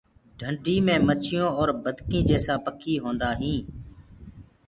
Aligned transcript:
ڍنڊي 0.39 0.75
مي 0.85 0.95
مڇيونٚ 1.07 1.55
اور 1.57 1.69
بدڪينٚ 1.83 2.27
جيسآ 2.29 2.53
پکي 2.65 2.93
هوندآ 3.03 3.29
هينٚ۔ 3.39 3.63